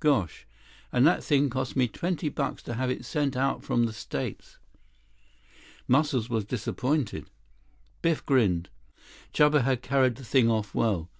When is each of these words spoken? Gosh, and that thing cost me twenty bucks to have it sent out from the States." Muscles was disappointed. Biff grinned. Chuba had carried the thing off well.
Gosh, 0.00 0.46
and 0.90 1.06
that 1.06 1.22
thing 1.22 1.50
cost 1.50 1.76
me 1.76 1.86
twenty 1.86 2.30
bucks 2.30 2.62
to 2.62 2.72
have 2.72 2.88
it 2.90 3.04
sent 3.04 3.36
out 3.36 3.62
from 3.62 3.84
the 3.84 3.92
States." 3.92 4.56
Muscles 5.86 6.30
was 6.30 6.46
disappointed. 6.46 7.26
Biff 8.00 8.24
grinned. 8.24 8.70
Chuba 9.34 9.64
had 9.64 9.82
carried 9.82 10.14
the 10.16 10.24
thing 10.24 10.50
off 10.50 10.74
well. 10.74 11.10